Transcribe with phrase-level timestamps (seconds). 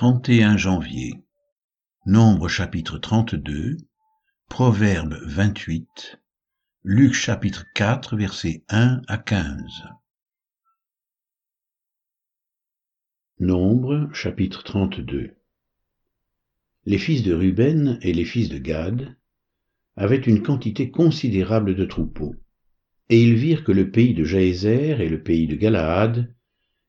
[0.00, 1.12] 31 janvier.
[2.06, 3.76] Nombre chapitre 32,
[4.48, 6.18] Proverbe 28,
[6.84, 9.62] Luc chapitre 4 versets 1 à 15.
[13.40, 15.34] Nombre chapitre 32
[16.86, 19.14] Les fils de Ruben et les fils de Gad
[19.96, 22.36] avaient une quantité considérable de troupeaux,
[23.10, 26.34] et ils virent que le pays de Jaézer et le pays de Galaad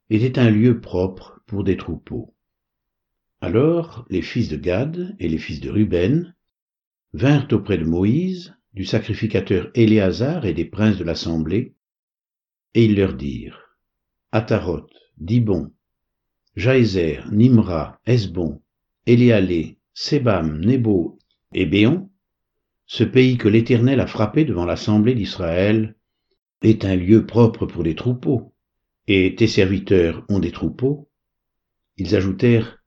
[0.10, 2.34] étaient un lieu propre pour des troupeaux.
[3.42, 6.36] Alors les fils de Gad et les fils de Ruben
[7.14, 11.74] vinrent auprès de Moïse, du sacrificateur Éléazar et des princes de l'assemblée,
[12.76, 13.76] et ils leur dirent,
[14.32, 15.74] Ataroth, Dibon,
[16.56, 18.62] Jaézer, Nimra, Esbon,
[19.08, 21.18] Éléalé, Sébam, Nebo
[21.54, 22.12] et Béon,
[22.86, 25.96] ce pays que l'Éternel a frappé devant l'assemblée d'Israël,
[26.62, 28.54] est un lieu propre pour les troupeaux,
[29.08, 31.10] et tes serviteurs ont des troupeaux.
[31.98, 32.81] Ils ajoutèrent,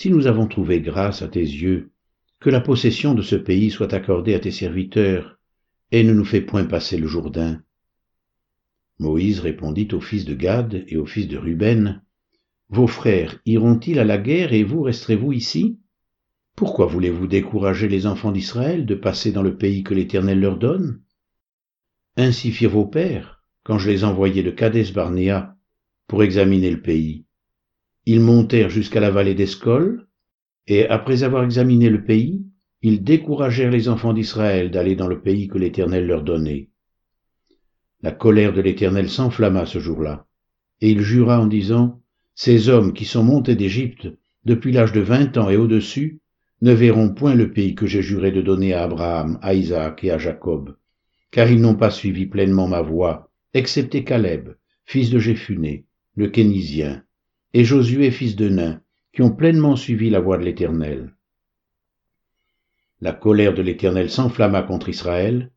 [0.00, 1.90] Si nous avons trouvé grâce à tes yeux,
[2.38, 5.40] que la possession de ce pays soit accordée à tes serviteurs,
[5.90, 7.60] et ne nous fais point passer le Jourdain.
[9.00, 12.00] Moïse répondit aux fils de Gad et aux fils de Ruben,
[12.68, 15.80] Vos frères iront-ils à la guerre et vous resterez-vous ici?
[16.54, 21.02] Pourquoi voulez-vous décourager les enfants d'Israël de passer dans le pays que l'Éternel leur donne?
[22.16, 25.56] Ainsi firent vos pères, quand je les envoyai de Cadès Barnéa
[26.06, 27.24] pour examiner le pays.
[28.10, 30.08] Ils montèrent jusqu'à la vallée d'Escol,
[30.66, 32.42] et après avoir examiné le pays,
[32.80, 36.70] ils découragèrent les enfants d'Israël d'aller dans le pays que l'Éternel leur donnait.
[38.00, 40.24] La colère de l'Éternel s'enflamma ce jour-là,
[40.80, 42.00] et il jura en disant,
[42.34, 44.08] Ces hommes qui sont montés d'Égypte
[44.46, 46.22] depuis l'âge de vingt ans et au-dessus
[46.62, 50.12] ne verront point le pays que j'ai juré de donner à Abraham, à Isaac et
[50.12, 50.78] à Jacob,
[51.30, 54.54] car ils n'ont pas suivi pleinement ma voie, excepté Caleb,
[54.86, 55.84] fils de Jéphuné,
[56.16, 57.04] le Kénisien,
[57.54, 58.80] et Josué, fils de Nain,
[59.12, 61.14] qui ont pleinement suivi la voie de l'Éternel.
[63.00, 65.50] La colère de l'Éternel s'enflamma contre Israël,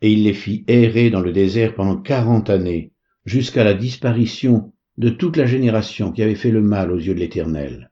[0.00, 2.92] et il les fit errer dans le désert pendant quarante années,
[3.24, 7.20] jusqu'à la disparition de toute la génération qui avait fait le mal aux yeux de
[7.20, 7.90] l'Éternel.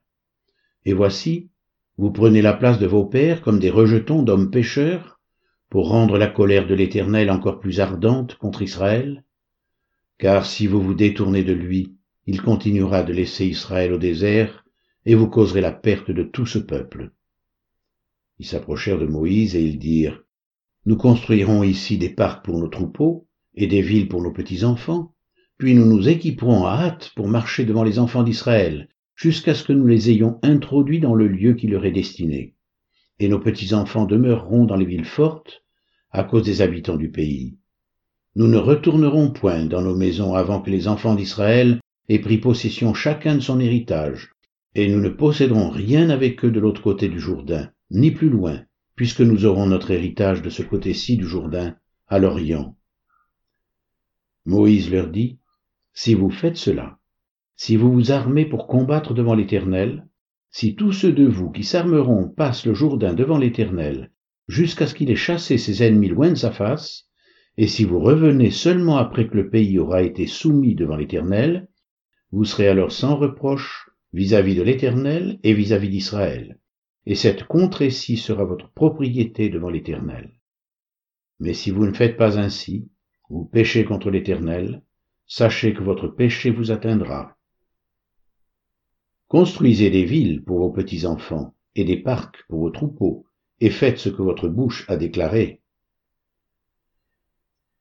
[0.85, 1.49] Et voici,
[1.97, 5.19] vous prenez la place de vos pères comme des rejetons d'hommes pécheurs,
[5.69, 9.23] pour rendre la colère de l'Éternel encore plus ardente contre Israël,
[10.17, 11.95] car si vous vous détournez de lui,
[12.27, 14.65] il continuera de laisser Israël au désert,
[15.05, 17.11] et vous causerez la perte de tout ce peuple.
[18.37, 20.21] Ils s'approchèrent de Moïse et ils dirent,
[20.85, 25.15] Nous construirons ici des parcs pour nos troupeaux et des villes pour nos petits-enfants,
[25.57, 29.73] puis nous nous équiperons à hâte pour marcher devant les enfants d'Israël, jusqu'à ce que
[29.73, 32.55] nous les ayons introduits dans le lieu qui leur est destiné.
[33.19, 35.63] Et nos petits-enfants demeureront dans les villes fortes
[36.11, 37.57] à cause des habitants du pays.
[38.35, 41.79] Nous ne retournerons point dans nos maisons avant que les enfants d'Israël
[42.09, 44.31] aient pris possession chacun de son héritage,
[44.75, 48.63] et nous ne posséderons rien avec eux de l'autre côté du Jourdain, ni plus loin,
[48.95, 51.75] puisque nous aurons notre héritage de ce côté-ci du Jourdain,
[52.07, 52.75] à l'Orient.
[54.45, 55.39] Moïse leur dit,
[55.93, 56.99] Si vous faites cela,
[57.55, 60.07] si vous vous armez pour combattre devant l'Éternel,
[60.51, 64.11] si tous ceux de vous qui s'armeront passent le Jourdain devant l'Éternel,
[64.47, 67.09] jusqu'à ce qu'il ait chassé ses ennemis loin de sa face,
[67.57, 71.67] et si vous revenez seulement après que le pays aura été soumis devant l'Éternel,
[72.37, 76.59] vous serez alors sans reproche vis-à-vis de l'Éternel et vis-à-vis d'Israël,
[77.07, 80.39] et cette contrée-ci sera votre propriété devant l'Éternel.
[81.39, 82.91] Mais si vous ne faites pas ainsi,
[83.31, 84.83] vous péchez contre l'Éternel,
[85.25, 87.35] sachez que votre péché vous atteindra.
[89.29, 93.25] Construisez des villes pour vos petits-enfants et des parcs pour vos troupeaux,
[93.61, 95.59] et faites ce que votre bouche a déclaré.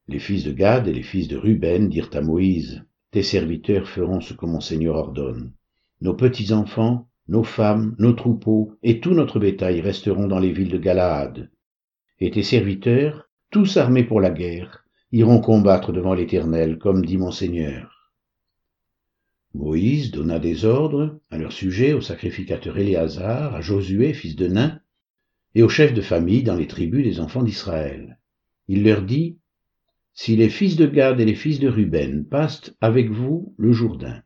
[0.08, 2.86] Les fils de Gad et les fils de Ruben dirent à Moïse,
[3.16, 5.54] Tes serviteurs feront ce que mon Seigneur ordonne.
[6.02, 10.76] Nos petits-enfants, nos femmes, nos troupeaux et tout notre bétail resteront dans les villes de
[10.76, 11.48] Galaad.
[12.20, 17.30] Et tes serviteurs, tous armés pour la guerre, iront combattre devant l'Éternel, comme dit mon
[17.30, 18.12] Seigneur.
[19.54, 24.78] Moïse donna des ordres à leur sujet au sacrificateur Éléazar, à Josué, fils de Nain,
[25.54, 28.18] et aux chefs de famille dans les tribus des enfants d'Israël.
[28.68, 29.38] Il leur dit,
[30.18, 34.22] si les fils de Gad et les fils de Ruben passent avec vous le Jourdain,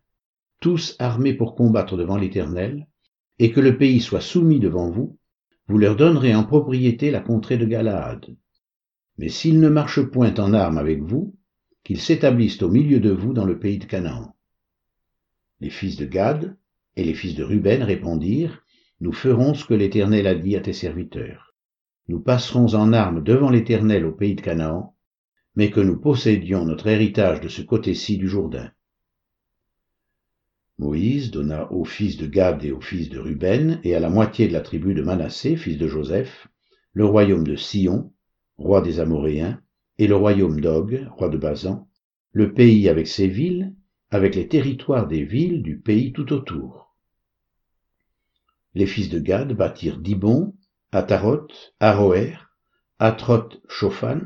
[0.61, 2.87] tous armés pour combattre devant l'Éternel,
[3.41, 5.19] et que le pays soit soumis devant vous,
[5.67, 8.25] vous leur donnerez en propriété la contrée de Galaad.
[9.19, 11.37] Mais s'ils ne marchent point en armes avec vous,
[11.83, 14.37] qu'ils s'établissent au milieu de vous dans le pays de Canaan.
[15.59, 16.57] Les fils de Gad
[16.95, 18.65] et les fils de Ruben répondirent,
[19.01, 21.53] Nous ferons ce que l'Éternel a dit à tes serviteurs.
[22.07, 24.95] Nous passerons en armes devant l'Éternel au pays de Canaan,
[25.57, 28.71] mais que nous possédions notre héritage de ce côté-ci du Jourdain.
[30.79, 34.49] Moïse donna aux fils de Gad et aux fils de Ruben, et à la moitié
[34.49, 36.49] de la tribu de Manassé, fils de Joseph,
[36.95, 38.13] le royaume de Sion,
[38.57, 39.61] roi des Amoréens,
[39.99, 41.87] et le royaume d'Og, roi de Basan,
[42.33, 43.75] le pays avec ses villes,
[44.11, 46.97] avec les territoires des villes du pays tout autour.
[48.75, 50.55] Les fils de Gad bâtirent Dibon,
[50.93, 52.39] Ataroth, Aroer,
[52.99, 54.21] Atroth Shophan,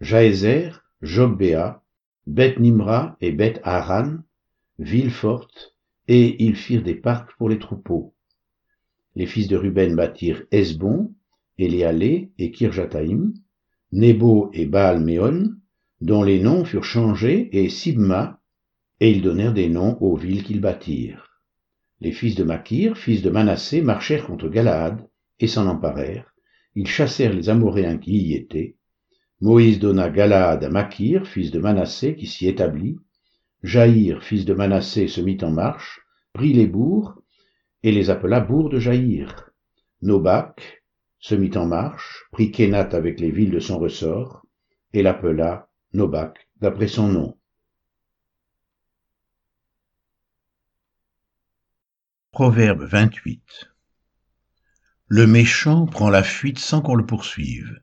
[0.00, 1.82] Jaézer, Jobbéa,
[2.26, 4.18] Beth Nimra et Beth Haran,
[4.78, 5.74] villes fortes,
[6.08, 8.14] et ils firent des parcs pour les troupeaux.
[9.14, 11.14] Les fils de Ruben bâtirent Esbon,
[11.58, 13.34] Éléalé et Kirjataïm,
[13.92, 15.54] Nebo et Baal-Méon,
[16.00, 18.40] dont les noms furent changés, et Sibma,
[19.00, 21.40] et ils donnèrent des noms aux villes qu'ils bâtirent.
[22.00, 25.06] Les fils de Makir, fils de Manassé, marchèrent contre Galaad,
[25.38, 26.34] et s'en emparèrent.
[26.74, 28.76] Ils chassèrent les Amoréens qui y étaient.
[29.44, 32.98] Moïse donna Galaad à Makir, fils de Manassé, qui s'y établit.
[33.62, 36.00] Jaïr, fils de Manassé, se mit en marche,
[36.32, 37.20] prit les bourgs,
[37.82, 39.50] et les appela bourgs de Jaïr.
[40.00, 40.82] Nobak,
[41.18, 44.46] se mit en marche, prit Kénat avec les villes de son ressort,
[44.94, 47.36] et l'appela Nobak, d'après son nom.
[52.30, 53.74] Proverbe 28
[55.08, 57.82] Le méchant prend la fuite sans qu'on le poursuive.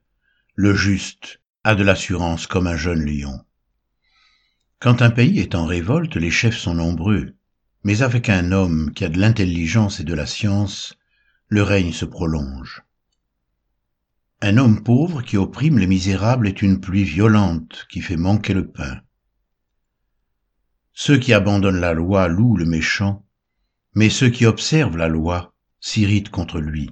[0.56, 3.46] Le juste a de l'assurance comme un jeune lion.
[4.80, 7.36] Quand un pays est en révolte, les chefs sont nombreux,
[7.84, 10.96] mais avec un homme qui a de l'intelligence et de la science,
[11.48, 12.82] le règne se prolonge.
[14.42, 18.68] Un homme pauvre qui opprime les misérables est une pluie violente qui fait manquer le
[18.68, 19.02] pain.
[20.94, 23.24] Ceux qui abandonnent la loi louent le méchant,
[23.94, 26.90] mais ceux qui observent la loi s'irritent contre lui.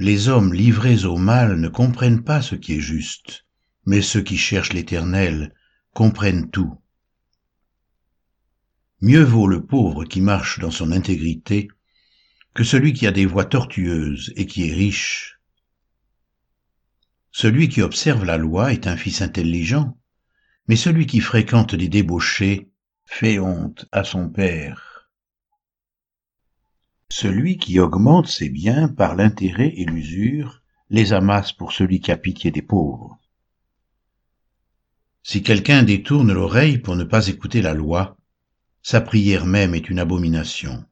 [0.00, 3.46] Les hommes livrés au mal ne comprennent pas ce qui est juste,
[3.84, 5.52] mais ceux qui cherchent l'Éternel
[5.92, 6.80] comprennent tout.
[9.00, 11.66] Mieux vaut le pauvre qui marche dans son intégrité
[12.54, 15.40] que celui qui a des voies tortueuses et qui est riche.
[17.32, 19.98] Celui qui observe la loi est un fils intelligent,
[20.68, 22.70] mais celui qui fréquente des débauchés
[23.04, 24.87] fait honte à son père.
[27.20, 32.16] Celui qui augmente ses biens par l'intérêt et l'usure les amasse pour celui qui a
[32.16, 33.18] pitié des pauvres.
[35.24, 38.16] Si quelqu'un détourne l'oreille pour ne pas écouter la loi,
[38.84, 40.86] sa prière même est une abomination.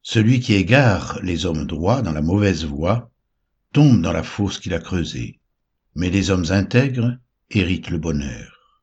[0.00, 3.10] Celui qui égare les hommes droits dans la mauvaise voie
[3.74, 5.40] tombe dans la fosse qu'il a creusée,
[5.94, 7.18] mais les hommes intègres
[7.50, 8.82] héritent le bonheur.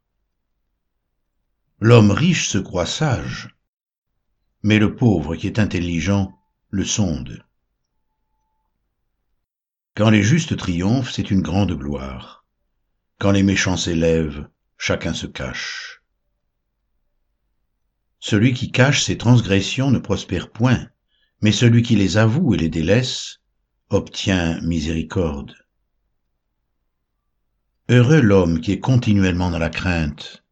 [1.79, 3.56] L'homme riche se croit sage,
[4.63, 6.38] mais le pauvre qui est intelligent
[6.69, 7.44] le sonde.
[9.95, 12.45] Quand les justes triomphent, c'est une grande gloire.
[13.19, 16.04] Quand les méchants s'élèvent, chacun se cache.
[18.19, 20.88] Celui qui cache ses transgressions ne prospère point,
[21.42, 23.39] mais celui qui les avoue et les délaisse
[23.89, 25.56] obtient miséricorde.
[27.89, 30.44] Heureux l'homme qui est continuellement dans la crainte,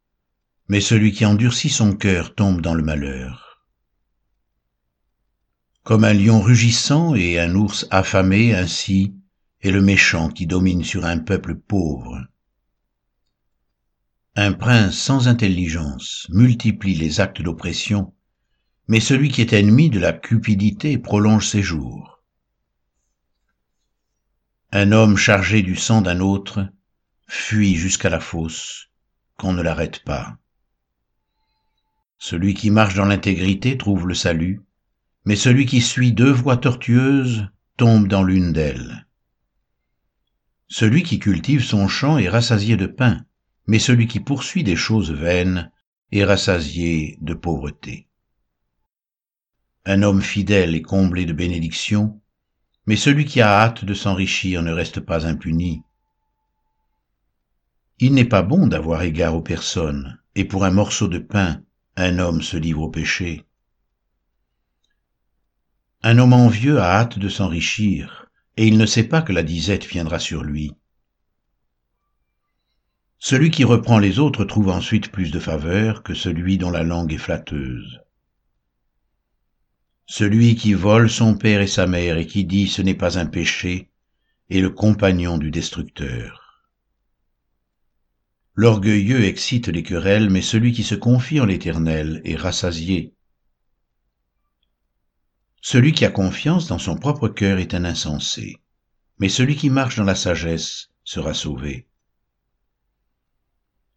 [0.69, 3.44] mais celui qui endurcit son cœur tombe dans le malheur.
[5.85, 9.13] Comme un lion rugissant et un ours affamé ainsi
[9.61, 12.25] est le méchant qui domine sur un peuple pauvre.
[14.35, 18.11] Un prince sans intelligence multiplie les actes d'oppression
[18.87, 22.23] mais celui qui est ennemi de la cupidité prolonge ses jours.
[24.71, 26.68] Un homme chargé du sang d'un autre
[27.27, 28.89] fuit jusqu'à la fosse,
[29.37, 30.37] qu'on ne l'arrête pas.
[32.18, 34.61] Celui qui marche dans l'intégrité trouve le salut,
[35.25, 39.07] mais celui qui suit deux voies tortueuses tombe dans l'une d'elles.
[40.67, 43.25] Celui qui cultive son champ est rassasié de pain,
[43.67, 45.71] mais celui qui poursuit des choses vaines
[46.11, 48.07] est rassasié de pauvreté.
[49.85, 52.19] Un homme fidèle est comblé de bénédictions,
[52.85, 55.81] mais celui qui a hâte de s'enrichir ne reste pas impuni.
[57.99, 61.63] Il n'est pas bon d'avoir égard aux personnes, et pour un morceau de pain,
[61.95, 63.44] un homme se livre au péché.
[66.07, 69.88] Un homme envieux a hâte de s'enrichir, et il ne sait pas que la disette
[69.88, 70.71] viendra sur lui.
[73.18, 77.12] Celui qui reprend les autres trouve ensuite plus de faveur que celui dont la langue
[77.12, 78.02] est flatteuse.
[80.06, 83.26] Celui qui vole son père et sa mère et qui dit ce n'est pas un
[83.26, 83.90] péché
[84.52, 86.69] est le compagnon du destructeur.
[88.54, 93.15] L'orgueilleux excite les querelles, mais celui qui se confie en l'Éternel est rassasié.
[95.68, 98.57] Celui qui a confiance dans son propre cœur est un insensé,
[99.18, 101.88] mais celui qui marche dans la sagesse sera sauvé.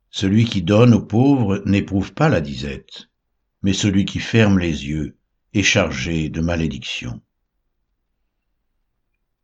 [0.09, 3.11] Celui qui donne aux pauvres n'éprouve pas la disette,
[3.61, 5.19] mais celui qui ferme les yeux
[5.53, 7.21] est chargé de malédiction.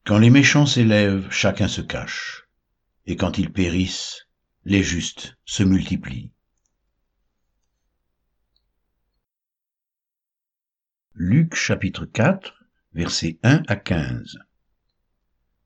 [0.07, 2.49] Quand les méchants s'élèvent, chacun se cache,
[3.05, 4.29] et quand ils périssent,
[4.65, 6.33] les justes se multiplient.
[11.17, 14.37] Luc chapitre 4, versets 1 à 15.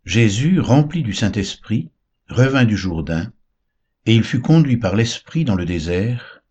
[0.05, 1.91] Jésus, rempli du Saint-Esprit,
[2.29, 3.33] revint du Jourdain,
[4.05, 6.43] et il fut conduit par l'Esprit dans le désert,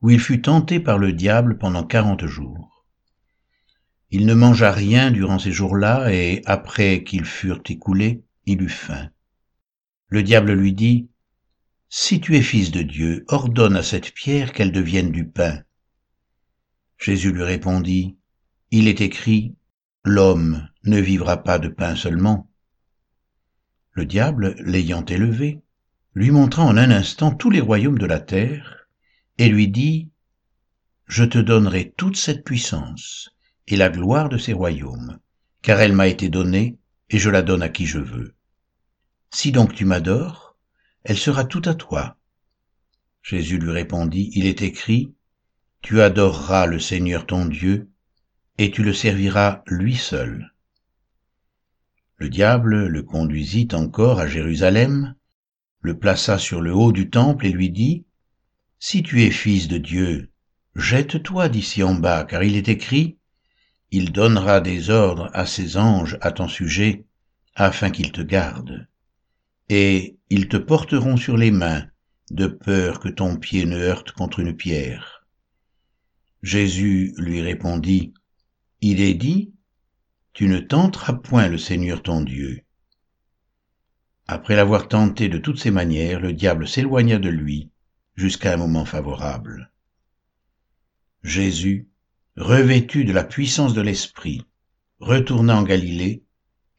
[0.00, 2.86] où il fut tenté par le diable pendant quarante jours.
[4.10, 9.10] Il ne mangea rien durant ces jours-là, et après qu'ils furent écoulés, il eut faim.
[10.08, 11.10] Le diable lui dit,
[11.90, 15.64] Si tu es fils de Dieu, ordonne à cette pierre qu'elle devienne du pain.
[16.96, 18.17] Jésus lui répondit,
[18.70, 19.54] il est écrit,
[20.04, 22.50] L'homme ne vivra pas de pain seulement.
[23.92, 25.60] Le diable, l'ayant élevé,
[26.14, 28.88] lui montra en un instant tous les royaumes de la terre,
[29.38, 30.10] et lui dit,
[31.06, 33.30] Je te donnerai toute cette puissance
[33.66, 35.18] et la gloire de ces royaumes,
[35.62, 36.78] car elle m'a été donnée,
[37.10, 38.34] et je la donne à qui je veux.
[39.30, 40.56] Si donc tu m'adores,
[41.04, 42.18] elle sera toute à toi.
[43.22, 45.14] Jésus lui répondit, Il est écrit,
[45.82, 47.90] Tu adoreras le Seigneur ton Dieu,
[48.58, 50.52] et tu le serviras lui seul.
[52.16, 55.14] Le diable le conduisit encore à Jérusalem,
[55.80, 58.04] le plaça sur le haut du temple et lui dit,
[58.80, 60.32] Si tu es fils de Dieu,
[60.74, 63.18] jette-toi d'ici en bas, car il est écrit,
[63.92, 67.04] Il donnera des ordres à ses anges à ton sujet,
[67.54, 68.88] afin qu'ils te gardent.
[69.68, 71.86] Et ils te porteront sur les mains,
[72.30, 75.24] de peur que ton pied ne heurte contre une pierre.
[76.42, 78.12] Jésus lui répondit,
[78.80, 79.52] il est dit,
[80.32, 82.62] Tu ne tenteras point le Seigneur ton Dieu.
[84.28, 87.70] Après l'avoir tenté de toutes ses manières, le diable s'éloigna de lui
[88.14, 89.72] jusqu'à un moment favorable.
[91.22, 91.88] Jésus,
[92.36, 94.42] revêtu de la puissance de l'Esprit,
[95.00, 96.24] retourna en Galilée,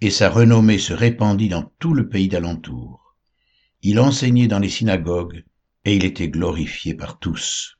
[0.01, 3.17] et sa renommée se répandit dans tout le pays d'alentour.
[3.81, 5.43] Il enseignait dans les synagogues,
[5.83, 7.78] et il était glorifié par tous.